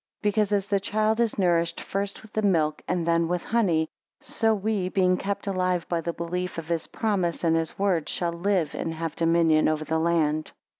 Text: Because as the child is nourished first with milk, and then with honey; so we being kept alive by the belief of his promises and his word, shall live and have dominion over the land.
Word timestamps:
Because 0.23 0.51
as 0.51 0.65
the 0.65 0.79
child 0.79 1.19
is 1.19 1.37
nourished 1.37 1.79
first 1.79 2.23
with 2.23 2.43
milk, 2.43 2.81
and 2.87 3.05
then 3.05 3.27
with 3.27 3.43
honey; 3.43 3.87
so 4.19 4.51
we 4.51 4.89
being 4.89 5.15
kept 5.15 5.45
alive 5.45 5.87
by 5.87 6.01
the 6.01 6.11
belief 6.11 6.57
of 6.57 6.69
his 6.69 6.87
promises 6.87 7.43
and 7.43 7.55
his 7.55 7.77
word, 7.77 8.09
shall 8.09 8.33
live 8.33 8.73
and 8.73 8.95
have 8.95 9.15
dominion 9.15 9.67
over 9.67 9.85
the 9.85 9.99
land. 9.99 10.53